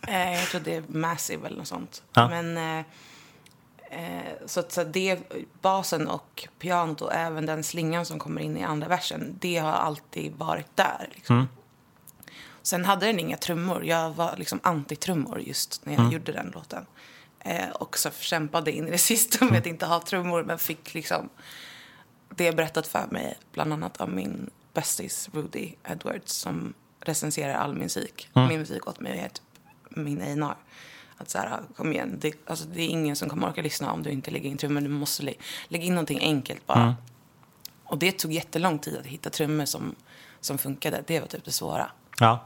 [0.08, 2.02] eh, jag tror det är Massive eller något sånt.
[2.12, 2.28] Ja.
[2.28, 2.84] Men Eh,
[4.46, 5.18] så att så det,
[5.60, 9.72] basen och pianot och även den slingan som kommer in i andra versen, det har
[9.72, 11.08] alltid varit där.
[11.14, 11.36] Liksom.
[11.36, 11.48] Mm.
[12.62, 13.84] Sen hade den inga trummor.
[13.84, 16.12] Jag var liksom anti-trummor just när jag Mm.
[16.12, 16.86] gjorde den låten.
[17.40, 20.94] Eh, och så kämpade in i det sista med att inte ha trummor, men fick
[20.94, 21.28] liksom
[22.28, 28.28] det berättat för mig, bland annat av min bästis Rudy Edwards som recenserar all musik.
[28.34, 28.48] Mm.
[28.48, 29.42] Min musik åt mig och är typ
[29.88, 30.56] min A&R.
[31.18, 34.02] Att så här, kom igen, det, alltså, det är ingen som kommer orka lyssna om
[34.02, 34.80] du inte lägger in trummor.
[34.80, 35.34] Du måste lä-
[35.68, 36.82] lägga in någonting enkelt bara.
[36.82, 36.94] Mm.
[37.84, 39.94] Och det tog jättelång tid att hitta trummor som,
[40.40, 41.02] som funkade.
[41.06, 41.90] Det var typ det svåra.
[42.20, 42.44] Ja.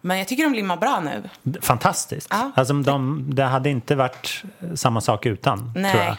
[0.00, 1.22] Men jag tycker de limmar bra nu.
[1.60, 2.28] Fantastiskt.
[2.30, 2.52] Ja.
[2.56, 4.42] Alltså, de, det hade inte varit
[4.74, 5.92] samma sak utan, Nej.
[5.92, 6.16] tror jag.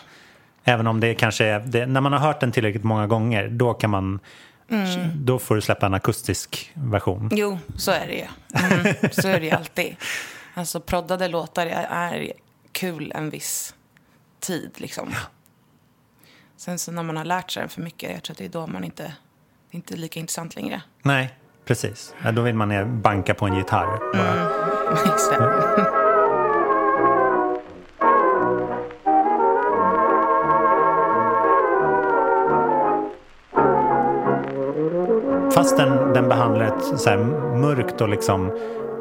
[0.63, 1.59] Även om det kanske är...
[1.59, 4.19] Det, när man har hört den tillräckligt många gånger, då kan man...
[4.69, 5.25] Mm.
[5.25, 7.29] Då får du släppa en akustisk version.
[7.33, 8.25] Jo, så är det ju.
[8.53, 9.95] Mm, så är det ju alltid.
[10.59, 12.33] Alltså proddade låtar är,
[12.71, 13.75] kul en viss
[14.39, 15.13] tid liksom.
[16.57, 18.49] Sen så när man har lärt sig den för mycket, jag tror att det är
[18.49, 19.11] då man inte, det
[19.71, 20.81] är inte lika intressant längre.
[21.01, 22.13] Nej, precis.
[22.23, 23.99] Ja, Då vill man ner banka på en gitarr.
[24.13, 24.31] Bara.
[24.31, 25.13] Mm.
[25.13, 25.99] Exakt.
[35.53, 37.17] Fast den, den behandlar ett så
[37.55, 38.51] mörkt och liksom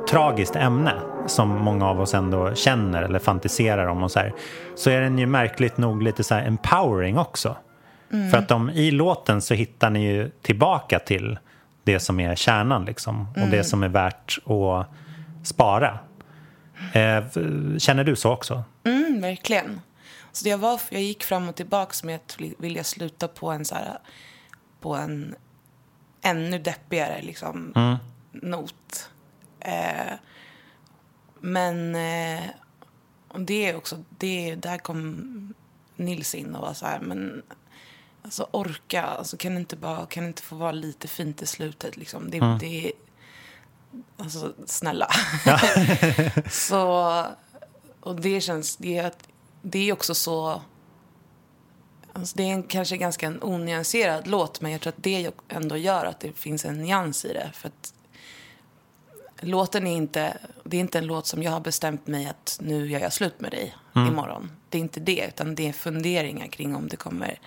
[0.08, 0.94] tragiskt ämne
[1.26, 4.34] som många av oss ändå känner eller fantiserar om och så här,
[4.74, 7.56] så är den ju märkligt nog lite så här empowering också.
[8.12, 8.30] Mm.
[8.30, 11.38] För att de, i låten så hittar ni ju tillbaka till
[11.84, 13.50] det som är kärnan liksom och Mm.
[13.50, 14.86] det som är värt att
[15.46, 15.98] spara.
[16.92, 17.24] Eh,
[17.78, 18.62] känner du så också?
[18.84, 19.80] Mm, verkligen.
[20.32, 23.74] Så jag, var, jag gick fram och tillbaka med att vilja sluta på en så
[23.74, 23.98] här,
[24.80, 25.34] på en
[26.22, 27.96] ännu deppigare liksom, Mm.
[28.32, 29.10] not.
[29.60, 30.12] Eh,
[31.40, 32.44] men eh,
[33.38, 35.54] det är också, det, där kom
[35.96, 37.42] Nils in och var så här, men
[38.22, 41.46] alltså orka, alltså, kan, det inte bara, kan det inte få vara lite fint i
[41.46, 42.30] slutet liksom?
[42.30, 42.58] Det, Mm.
[42.58, 42.92] det
[44.16, 45.08] alltså snälla.
[46.50, 47.24] så,
[48.00, 49.12] och det känns, det är,
[49.62, 50.62] det är också så,
[52.12, 55.76] alltså det är en, kanske ganska en onyanserad låt, men jag tror att det ändå
[55.76, 57.50] gör att det finns en nyans i det.
[57.54, 57.94] För att
[59.40, 62.90] låten är inte, det är inte en låt som jag har bestämt mig att nu
[62.90, 64.08] gör jag slut med dig Mm.
[64.12, 64.50] imorgon.
[64.68, 67.38] Det är inte det, utan det är funderingar kring om det kommer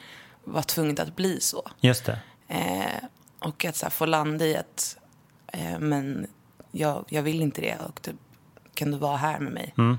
[0.43, 1.69] vara tvunget att bli så.
[1.80, 2.19] Just det.
[2.47, 3.04] Eh,
[3.39, 4.97] och att så här, få landa i att
[5.47, 6.27] eh, men
[6.71, 8.15] jag, jag vill inte det och typ,
[8.73, 9.73] kan du vara här med mig?
[9.77, 9.97] Mm.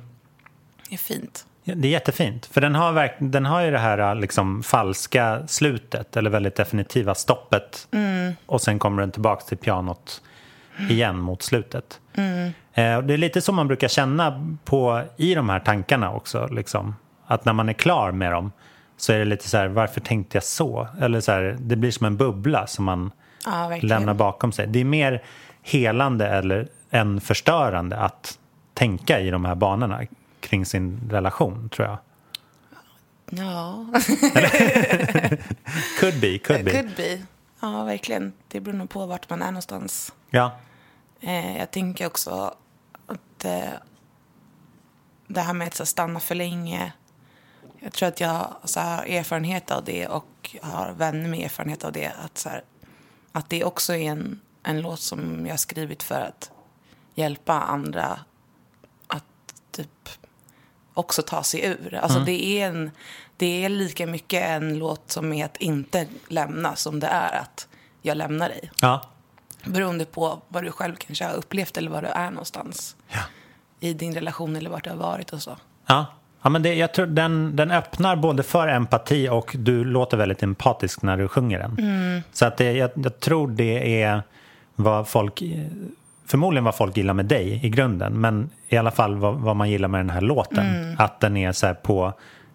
[0.88, 1.46] Det är fint.
[1.64, 2.46] Det är jättefint.
[2.46, 7.14] För den har, verk, den har ju det här liksom falska slutet, eller väldigt definitiva
[7.14, 7.88] stoppet.
[7.90, 8.33] Mm.
[8.46, 10.22] Och sen kommer den tillbaka till pianot
[10.88, 12.00] igen mot slutet.
[12.14, 12.52] Mm.
[12.74, 16.46] Det är lite som man brukar känna på, i de här tankarna också.
[16.46, 16.96] Liksom.
[17.26, 18.52] Att när man är klar med dem
[18.96, 20.88] så är det lite så här, varför tänkte jag så?
[21.00, 23.11] Eller så här, det blir som en bubbla som man
[23.44, 24.66] Ja, lämnar bakom sig.
[24.66, 25.22] Det är mer
[25.62, 28.38] helande eller än förstörande att
[28.74, 30.00] tänka i de här banorna
[30.40, 31.98] kring sin relation, tror jag.
[33.30, 33.87] Ja.
[36.00, 36.70] Could be, could be.
[36.70, 37.22] Could be.
[37.61, 38.32] Ja, verkligen.
[38.48, 40.12] Det beror nog på vart man är någonstans.
[40.33, 40.53] Ja.
[41.21, 42.55] Eh, jag tänker också
[43.07, 43.71] att eh,
[45.27, 46.92] det här med att så, stanna för länge.
[47.79, 51.85] Jag tror att jag så, här, har erfarenhet av det och har vänner med erfarenhet
[51.85, 52.12] av det.
[52.25, 52.64] Att, så här,
[53.33, 56.51] att det också är en, en låt som jag har skrivit för att
[57.14, 58.21] hjälpa andra
[59.07, 59.25] att
[59.71, 60.09] typ
[60.95, 61.95] också ta sig ur.
[61.95, 62.27] Alltså Mm.
[62.27, 62.90] det, är en,
[63.37, 67.68] det är lika mycket en låt som är att inte lämna som det är att
[68.03, 68.71] jag lämnar dig.
[68.81, 69.12] Ja.
[69.64, 72.96] Beroende på vad du själv kanske har upplevt eller var du är någonstans.
[73.81, 75.57] I din relation eller vart du har varit och så.
[75.87, 76.07] Ja.
[76.42, 80.42] Ja, men det, jag tror den, den öppnar både för empati och du låter väldigt
[80.42, 81.79] empatisk när du sjunger den.
[81.79, 82.22] Mm.
[82.33, 84.22] Så att det, jag, jag tror det är
[84.75, 85.42] vad folk,
[86.27, 89.70] förmodligen vad folk gillar med dig i grunden, men i alla fall vad, vad man
[89.70, 90.66] gillar med den här låten.
[90.66, 90.96] Mm.
[90.98, 92.12] Att den är så här på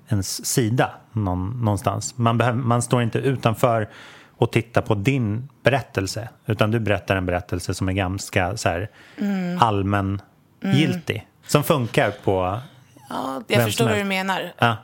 [0.09, 2.17] ens sida någon, någonstans.
[2.17, 3.89] Man, behöver, man står inte utanför
[4.37, 8.89] och tittar på din berättelse, utan du berättar en berättelse som är ganska så här,
[9.17, 9.59] Mm.
[9.61, 10.21] allmän
[10.63, 11.27] giltig.
[11.47, 12.59] Som funkar på
[13.09, 14.53] Ja, jag förstår vad du menar.
[14.57, 14.77] Ja.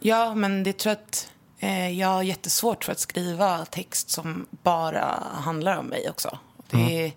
[0.00, 4.46] Ja, men det tror jag att eh, jag har jättesvårt för att skriva text som
[4.62, 6.38] bara handlar om mig också.
[6.70, 7.12] Det är,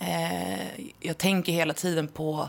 [0.00, 0.60] eh,
[1.00, 2.48] jag tänker hela tiden på,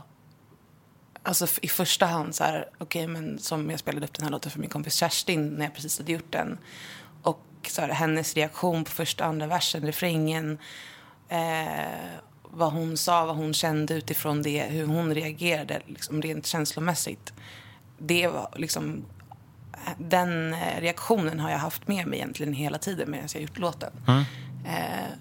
[1.23, 4.51] alltså i första hand så här, okej men som jag spelade upp den här låten
[4.51, 6.57] för min kompis Kerstin när jag precis hade gjort den.
[7.67, 10.57] Så här, hennes reaktion på första andra versen, refrängen.
[11.29, 12.19] Eh,
[12.51, 17.33] vad hon sa, vad hon kände utifrån det, hur hon reagerade liksom rent känslomässigt.
[17.97, 19.05] det var liksom...
[19.97, 23.91] Den eh, reaktionen har jag haft med mig egentligen hela tiden medan jag gjort låten.
[24.67, 25.13] Eh,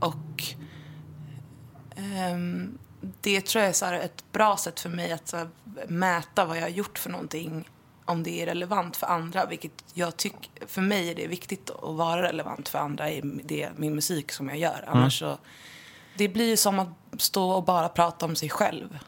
[0.00, 0.44] och
[1.96, 2.78] ehm,
[3.20, 5.48] det tror jag är så här ett bra sätt för mig att här,
[5.88, 7.68] mäta vad jag har gjort för någonting
[8.06, 11.94] om det är relevant för andra, vilket jag tycker, för mig är det viktigt att
[11.94, 14.84] vara relevant för andra i det, min musik som jag gör.
[14.86, 15.38] Annars så,
[16.16, 16.88] det blir som att
[17.18, 18.98] stå och bara prata om sig själv.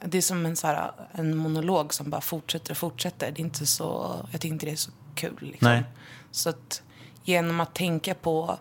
[0.00, 3.30] Det är som en, så här, en monolog som bara fortsätter och fortsätter.
[3.30, 5.38] Det är inte så, jag tycker inte det är så kul.
[5.40, 5.68] Liksom.
[5.68, 5.84] Nej.
[6.30, 6.82] Så att
[7.24, 8.58] genom att tänka på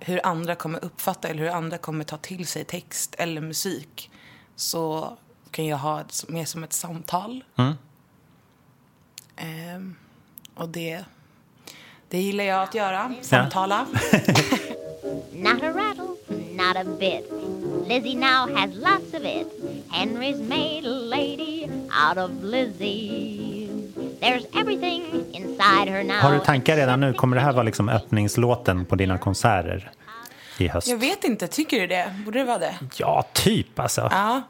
[0.00, 4.10] hur andra kommer uppfatta eller hur andra kommer ta till sig text eller musik
[4.56, 5.16] så
[5.50, 7.44] kan jag ha det mer som ett samtal.
[9.36, 9.94] Ehm,
[10.54, 11.04] och det,
[12.08, 13.86] det gillar jag att göra, samtala.
[15.32, 16.16] Not a rattle,
[16.52, 17.32] not a bit.
[17.88, 19.46] Lizzie now has lots of it.
[19.90, 21.68] Henry's made a lady
[22.08, 23.68] out of Lizzie.
[24.20, 26.14] There's everything inside her now.
[26.14, 27.12] Har du tankar redan nu?
[27.12, 29.90] Kommer det här vara liksom öppningslåten på dina konserter
[30.58, 30.88] i höst?
[30.88, 32.14] Jag vet inte, tycker du det?
[32.24, 32.74] Borde det vara det?
[32.96, 34.08] Ja, typ alltså.
[34.10, 34.42] Ja,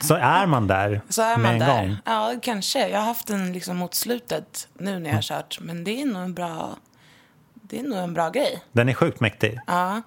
[0.00, 1.82] Så är man där så är med man en där.
[1.82, 1.96] gång.
[2.04, 2.88] Ja, kanske.
[2.88, 5.58] Jag har haft den liksom mot slutet nu när jag har kört.
[5.60, 6.76] Men det är nog en bra,
[7.54, 8.62] det är nog en bra grej.
[8.72, 9.58] Den är sjukt mäktig.
[9.66, 10.02] Ja.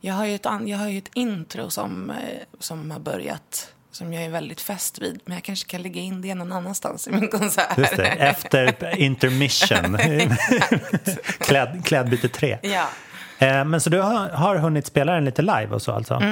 [0.00, 2.16] Jag har ju ett, an- jag har ju ett intro som, eh,
[2.58, 5.20] som har börjat som jag är väldigt fäst vid.
[5.24, 7.78] Men jag kanske kan lägga in det någon annanstans i min konsert.
[7.78, 9.98] Just det, efter intermission.
[11.38, 12.58] Kläd, klädbyte tre.
[12.62, 12.88] Ja.
[13.38, 16.22] Eh, men så du har, har hunnit spela den lite live och så alltså?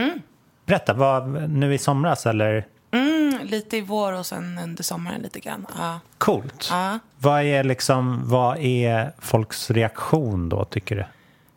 [0.66, 2.66] Berätta, vad, nu i somras eller?
[2.90, 5.66] Mm, lite i vår och sen under sommaren lite grann.
[5.78, 6.00] Ja.
[6.18, 6.68] Coolt.
[6.70, 6.98] Ja.
[7.18, 11.04] Vad är liksom, vad är folks reaktion då tycker du?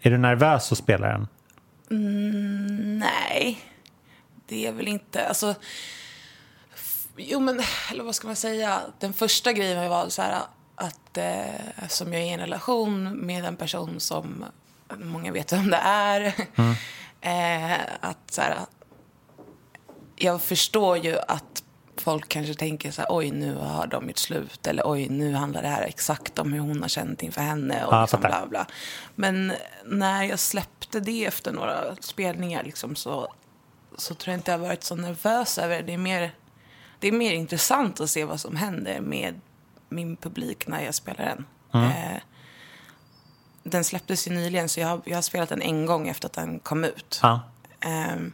[0.02, 1.28] Är du nervös att spela den?
[3.00, 3.60] Nej,
[4.48, 5.28] det är väl inte...
[5.28, 5.56] Alltså,
[7.18, 8.80] jo, men eller vad ska man säga?
[9.00, 10.42] Den första grejen var så här
[10.76, 14.46] att eh, som jag är i en relation med en person som
[14.98, 16.22] många vet vem det är.
[17.22, 18.56] eh, att så här,
[20.20, 21.64] jag förstår ju att
[21.98, 25.62] folk kanske tänker så här, oj nu har de gjort slut eller oj nu handlar
[25.62, 28.68] det här exakt om hur hon har känt inför henne och Ja, liksom bla bla.
[29.16, 29.54] Men
[29.86, 33.34] när jag släppte det efter några spelningar liksom så,
[33.98, 35.82] så tror jag inte jag varit så nervös över det.
[35.82, 36.32] Det är mer,
[37.00, 39.42] det är mer intressant att se vad som händer med
[39.90, 41.46] min publik när jag spelar den.
[41.84, 42.22] Eh,
[43.64, 46.34] den släpptes ju nyligen så jag har, jag har spelat den en gång efter att
[46.34, 47.20] den kom ut.
[47.24, 47.42] Ja.
[47.80, 48.34] Ehm,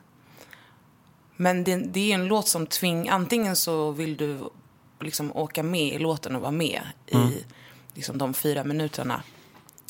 [1.35, 3.09] men det, det är en låt som tving...
[3.09, 4.39] Antingen så vill du
[4.99, 7.43] liksom åka med i låten och vara med i
[7.93, 9.23] liksom de fyra minuterna.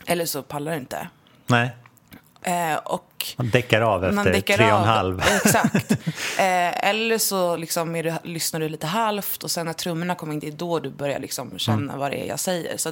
[0.05, 1.07] Eller så pallar du inte.
[1.47, 1.71] Nej,
[2.45, 5.21] Eh, och man däckar av efter däckar tre och en halv.
[5.21, 5.91] Exakt.
[6.39, 10.39] Eh, eller så liksom du, lyssnar du lite halvt och sen när trummorna kommer in,
[10.39, 11.99] det är då du börjar liksom känna Mm.
[11.99, 12.77] vad det är jag säger.
[12.77, 12.91] Så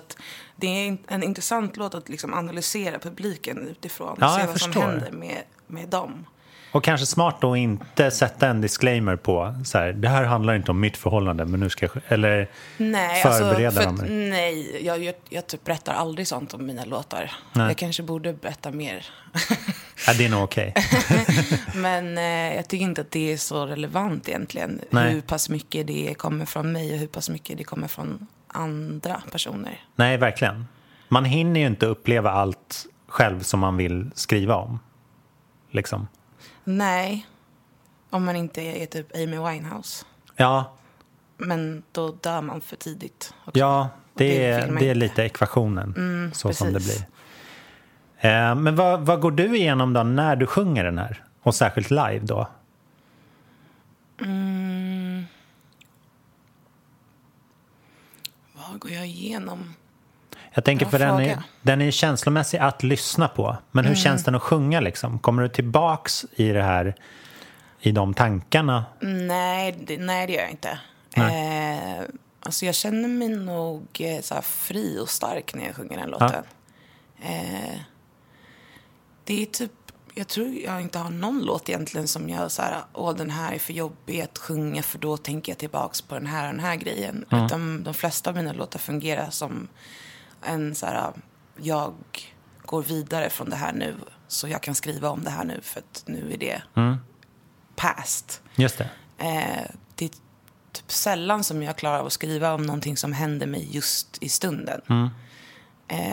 [0.56, 4.18] det är en, intressant låt att liksom analysera publiken utifrån.
[4.20, 4.72] Ja, se vad förstår.
[4.72, 5.38] som händer med,
[5.68, 6.26] med dem.
[6.74, 10.71] Och kanske smart då inte sätta en disclaimer på så här, det här handlar inte
[10.71, 12.03] om mitt förhållande, men nu ska jag...
[12.07, 16.65] Eller Nej, förbereda alltså, för, att- nej jag, jag, jag typ berättar aldrig sånt om
[16.65, 17.32] mina låtar.
[17.53, 17.67] Nej.
[17.67, 19.05] Jag kanske borde berätta mer.
[20.07, 20.74] Ja, det är nog okej.
[21.76, 24.82] Men eh, jag tycker inte att det är så relevant egentligen.
[24.89, 25.13] Nej.
[25.13, 29.21] Hur pass mycket det kommer från mig och hur pass mycket det kommer från andra
[29.32, 29.82] personer.
[29.95, 30.65] Nej, verkligen.
[31.07, 34.80] Man hinner ju inte uppleva allt själv som man vill skriva om.
[35.71, 36.07] Liksom.
[36.64, 37.28] Nej,
[38.09, 40.05] om man inte är typ Amy Winehouse.
[40.36, 40.74] Ja,
[41.38, 43.34] Men då dör man för tidigt.
[43.45, 43.59] också.
[43.59, 46.32] ja det, det är, det är lite ekvationen.
[46.36, 47.05] så som det precis.
[48.22, 48.32] blir.
[48.32, 51.24] Eh, men vad, vad går du igenom då när du sjunger den här?
[51.41, 52.47] Och särskilt live då?
[58.53, 59.74] Vad går jag igenom?
[60.54, 61.24] Jag tänker för den är.
[61.24, 61.43] Mm.
[61.62, 63.58] den är känslomässig att lyssna på.
[63.72, 65.20] Men hur känns den att sjunga liksom?
[65.20, 66.95] Kommer du tillbaks i det här,
[67.80, 68.86] i de tankarna?
[68.99, 70.80] Nej, det, nej, det gör jag inte.
[71.16, 72.04] Eh,
[72.39, 76.43] alltså jag känner mig nog eh, så fri och stark när jag sjunger den låten.
[77.22, 77.80] Eh,
[79.24, 79.72] det är typ,
[80.14, 83.54] jag tror jag inte har någon låt egentligen som jag så här, åh den här
[83.54, 86.64] är för jobbig att sjunga för då tänker jag tillbaks på den här och den
[86.64, 87.26] här grejen.
[87.32, 89.68] Utan de flesta av mina låtar fungerar som
[90.45, 91.11] en så här,
[91.61, 91.93] jag
[92.65, 93.95] går vidare från det här nu
[94.27, 96.61] så jag kan skriva om det här nu för att nu är det
[97.75, 98.41] past.
[98.55, 98.89] Just det.
[99.17, 100.09] Eh, det är
[100.71, 104.29] typ sällan som jag klarar av att skriva om någonting som händer mig just i
[104.29, 105.11] stunden.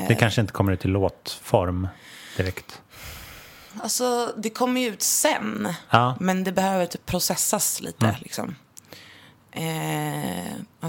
[0.09, 1.89] Det kanske inte kommer ut i låtform
[2.37, 2.83] direkt.
[3.83, 5.75] Alltså, det kommer ju ut sen.
[5.91, 6.17] Ja.
[6.21, 8.17] Men det behöver typ processas lite.
[8.21, 8.57] Liksom.
[9.53, 9.63] Eh,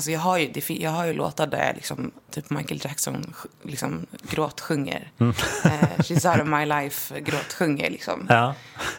[0.02, 3.34] alltså jag har ju, det, jag har ju låtar där jag liksom, typ Michael Jackson
[3.64, 5.12] liksom gråtsjunger.
[5.20, 5.34] Mm.
[5.66, 8.26] Eh, She's out of my life gråtsjunger liksom.
[8.30, 8.56] Ja.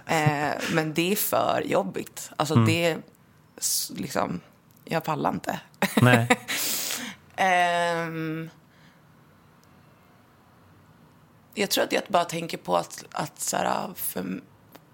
[0.06, 2.30] Eh, men det är för jobbigt.
[2.36, 2.66] Alltså Mm.
[2.66, 2.98] det är
[3.96, 4.40] liksom,
[4.84, 5.60] jag pallar inte.
[6.00, 6.28] Nej.
[7.36, 8.50] Ehm,
[11.54, 14.40] jag tror att jag bara tänker på att, att, så här, för,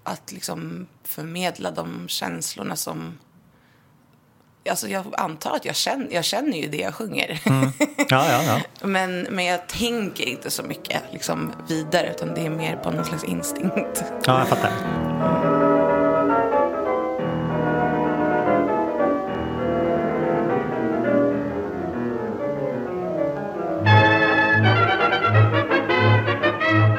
[0.03, 3.19] att liksom förmedla de känslorna som...
[4.69, 7.41] Alltså jag antar att jag känner, jag känner ju det jag sjunger.
[7.45, 7.73] Mm.
[8.09, 8.61] Ja, ja, ja.
[8.87, 13.05] men, men jag tänker inte så mycket liksom, vidare, utan det är mer på någon
[13.05, 14.05] slags instinkt.
[14.25, 14.71] Ja, jag fattar.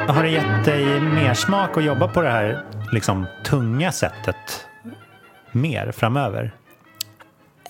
[0.07, 4.65] Har det gett dig mer smak att jobba på det här liksom, tunga sättet
[5.51, 6.58] mer framöver?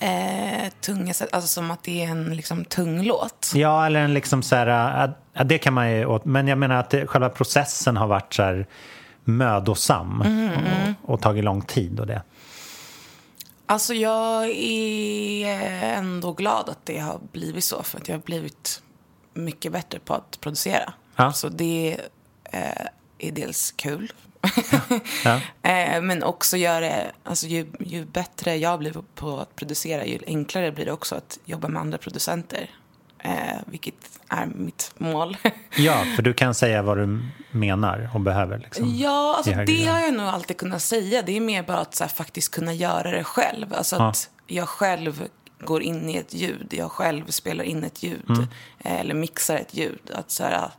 [0.02, 3.52] Eh, tunga sätt, alltså som att det är en liksom, tung låt.
[3.54, 6.74] Ja, eller en liksom så här, ja, det kan man ju åt, men jag menar
[6.76, 8.66] att det, själva processen har varit så här
[9.24, 10.50] mödosam Mm.
[11.02, 12.22] och, och tagit lång tid och det.
[13.66, 15.48] Alltså jag är
[15.82, 17.82] ändå glad att det har blivit så.
[17.82, 18.82] För att jag har blivit
[19.34, 20.92] mycket bättre på att producera.
[21.16, 21.32] Ja.
[21.32, 22.00] Så det
[22.44, 22.86] eh,
[23.18, 24.12] är dels kul.
[25.24, 25.40] Ja.
[25.70, 30.18] eh, men också gör det, alltså ju, ju bättre jag blir på att producera, ju
[30.26, 32.70] enklare blir det också att jobba med andra producenter.
[33.18, 33.32] Eh,
[33.66, 33.94] vilket
[34.28, 35.36] är mitt mål.
[35.76, 37.20] Ja, för du kan säga vad du
[37.50, 38.58] menar och behöver.
[38.58, 39.94] Liksom, Ja, alltså det grad.
[39.94, 41.22] har jag nog alltid kunnat säga.
[41.22, 43.74] Det är mer bara att här, faktiskt kunna göra det själv.
[43.74, 44.08] Alltså Ja.
[44.08, 45.28] att jag själv
[45.60, 46.66] går in i ett ljud.
[46.70, 48.28] Jag själv spelar in ett ljud.
[48.30, 48.46] Mm.
[48.78, 50.10] eh, Eller mixar ett ljud.
[50.14, 50.70] Att så här,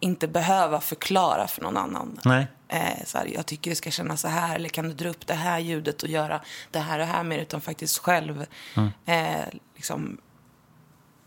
[0.00, 2.20] inte behöva förklara för någon annan.
[2.24, 2.46] Nej.
[2.68, 4.54] Eh, så här, jag tycker det ska kännas så här.
[4.54, 6.40] Eller kan du dra upp det här ljudet och göra
[6.70, 7.38] det här och här med.
[7.40, 8.90] Utan faktiskt själv Mm.
[9.06, 10.18] eh, liksom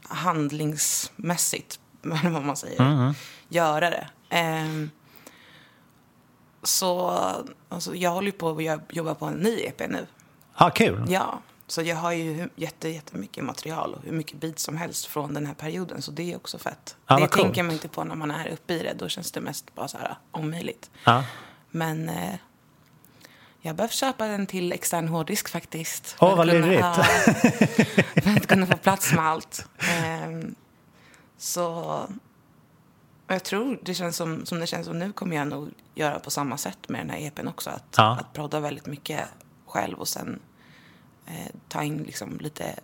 [0.04, 3.14] handlingsmässigt, eller vad man säger, Mm, mm.
[3.50, 4.08] göra det.
[4.30, 4.90] Ehm,
[6.64, 7.10] så
[7.70, 10.08] alltså, jag håller på att jobb- jobba på en ny EP nu.
[10.54, 11.06] Ah, kul.
[11.10, 15.34] Ja, så jag har ju jätte, jättemycket material och hur mycket beats som helst från
[15.34, 16.02] den här perioden.
[16.02, 16.96] Så det är också fett.
[17.08, 17.44] Ja, det vad coolt.
[17.46, 18.94] tänker man inte på när man är uppe i det.
[18.94, 20.92] Då känns det mest bara så här omöjligt.
[21.04, 21.24] Ja.
[21.72, 22.36] Men eh,
[23.62, 26.16] jag behöver köpa en till extern hårddisk faktiskt.
[26.20, 26.80] Åh, För vad lurigt.
[26.82, 26.94] ja,
[28.24, 29.66] för att kunna få plats med allt.
[29.80, 30.56] Ehm,
[31.38, 32.00] så
[33.28, 36.32] jag tror det känns som, som det känns som nu kommer jag nog göra på
[36.32, 37.70] samma sätt med den här EPn också.
[37.70, 38.18] Att, Ja.
[38.20, 39.22] att prodda väldigt mycket
[39.66, 40.40] själv och sen
[41.28, 41.34] eh,
[41.68, 42.76] ta in liksom lite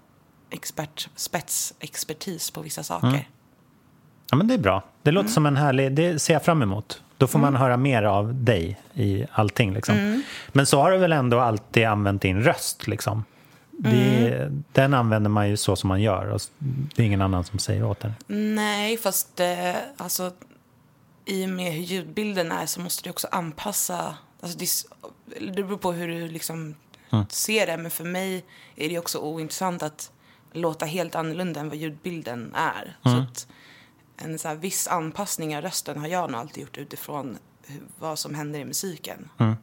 [0.50, 3.08] expert, spetsexpertis på vissa saker.
[3.08, 3.22] Mm.
[4.30, 4.84] Ja, men det är bra.
[5.02, 5.91] Det låter som en härlig...
[5.91, 7.02] Det ser jag fram emot.
[7.18, 9.74] Då får man höra mer av dig i allting.
[9.74, 9.96] Liksom.
[9.96, 10.22] Mm.
[10.48, 12.88] Men så har du väl ändå alltid använt din röst?
[12.88, 13.24] Liksom.
[13.72, 16.28] Det, Den använder man ju så som man gör.
[16.28, 16.41] Och
[16.96, 18.14] det är ingen annan som säger åt den.
[18.56, 20.32] Nej, fast eh, alltså,
[21.26, 24.16] i och med hur ljudbilden är så måste du också anpassa.
[24.41, 24.68] Alltså, det,
[25.56, 26.76] det beror på hur du liksom
[27.14, 27.26] Mm.
[27.30, 27.78] ser det.
[27.78, 28.45] Men för mig
[28.76, 30.11] är det också ointressant att
[30.51, 32.97] låta helt annorlunda än vad ljudbilden är.
[33.03, 33.22] Så Mm.
[33.22, 33.47] att
[34.18, 37.38] en så viss anpassning av rösten har jag nog alltid gjort utifrån
[37.99, 39.30] vad som händer i musiken.
[39.39, 39.55] Mm.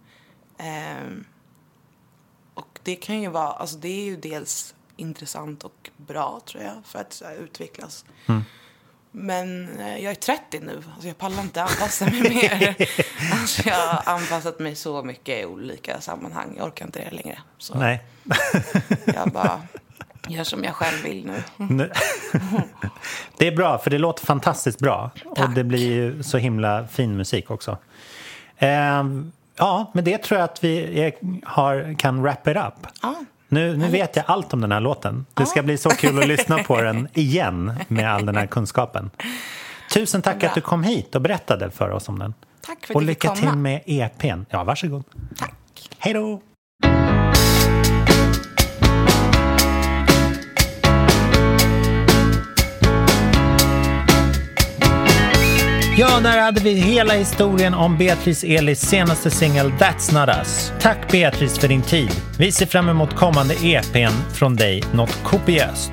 [0.59, 1.24] Ehm,
[2.55, 6.74] och det kan ju vara, alltså det är ju dels intressant och bra tror jag
[6.84, 8.05] för att så här, utvecklas.
[9.12, 12.76] Men eh, jag är 30 nu, alltså jag pallar inte anpassa mig mer.
[13.32, 17.38] alltså jag har anpassat mig så mycket i olika sammanhang, jag orkar inte det längre.
[17.58, 18.04] Så Nej.
[19.04, 19.61] jag bara
[20.28, 21.90] gör som jag själv vill nu.
[23.38, 25.11] Det är bra, för det låter fantastiskt bra.
[25.24, 27.78] Och det blir ju så himla fin musik också.
[28.58, 31.12] Ehm, ja, med det tror jag att vi är,
[31.44, 32.86] har, kan wrap it up.
[33.02, 33.14] Ja.
[33.53, 35.26] Nu, nu vet jag allt om den här låten.
[35.34, 39.11] Det ska bli så kul att lyssna på den igen med all den här kunskapen.
[39.94, 42.34] Tusen tack att du kom hit och berättade för oss om den.
[42.61, 44.44] Tack för att Och lycka till med EPn.
[44.51, 45.05] Ja, varsågod.
[45.36, 45.55] Tack.
[45.98, 46.42] Hej då!
[55.97, 60.72] Ja, där hade vi hela historien om Beatrice Elis senaste singel That's Not Us.
[60.80, 62.11] Tack Beatrice för din tid.
[62.38, 65.93] Vi ser fram emot kommande EPn från dig, något kopiöst.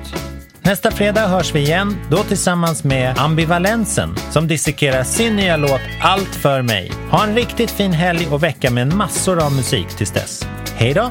[0.62, 6.34] Nästa fredag hörs vi igen, då tillsammans med Ambivalensen som dissekerar sin nya låt Allt
[6.34, 6.92] för mig.
[7.10, 10.46] Ha en riktigt fin helg och vecka med massor av musik tills dess.
[10.76, 11.10] Hej då!